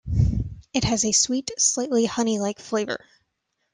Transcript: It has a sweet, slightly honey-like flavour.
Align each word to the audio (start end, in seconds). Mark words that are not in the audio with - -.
It 0.73 0.83
has 0.83 1.05
a 1.05 1.11
sweet, 1.11 1.51
slightly 1.59 2.05
honey-like 2.05 2.59
flavour. 2.59 3.05